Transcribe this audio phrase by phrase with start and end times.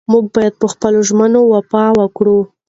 [0.11, 2.39] موږ باید په خپلو ژمنو وفا وکړو.